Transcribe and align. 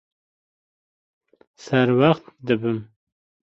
Serwext 1.65 2.25
dibim. 2.47 2.77